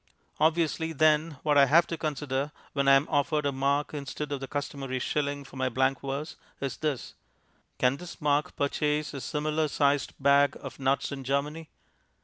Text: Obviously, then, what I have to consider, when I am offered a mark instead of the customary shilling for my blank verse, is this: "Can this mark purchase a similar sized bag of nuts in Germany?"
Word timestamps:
Obviously, 0.39 0.93
then, 0.93 1.37
what 1.43 1.59
I 1.59 1.67
have 1.67 1.85
to 1.85 1.95
consider, 1.95 2.51
when 2.73 2.87
I 2.87 2.93
am 2.95 3.07
offered 3.07 3.45
a 3.45 3.51
mark 3.51 3.93
instead 3.93 4.31
of 4.31 4.39
the 4.39 4.47
customary 4.47 4.97
shilling 4.97 5.43
for 5.43 5.57
my 5.57 5.69
blank 5.69 5.99
verse, 6.01 6.37
is 6.59 6.77
this: 6.77 7.13
"Can 7.77 7.97
this 7.97 8.19
mark 8.19 8.55
purchase 8.55 9.13
a 9.13 9.21
similar 9.21 9.67
sized 9.67 10.13
bag 10.19 10.57
of 10.59 10.79
nuts 10.79 11.11
in 11.11 11.23
Germany?" 11.23 11.69